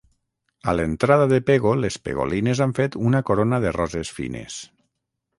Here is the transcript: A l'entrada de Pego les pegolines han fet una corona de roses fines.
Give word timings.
A 0.71 0.73
l'entrada 0.77 1.25
de 1.33 1.37
Pego 1.49 1.73
les 1.81 1.97
pegolines 2.07 2.61
han 2.65 2.73
fet 2.79 2.97
una 3.09 3.21
corona 3.27 3.59
de 3.67 3.75
roses 3.77 4.13
fines. 4.21 4.57